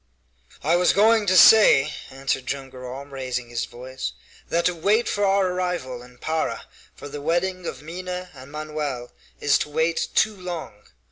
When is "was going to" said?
0.77-1.37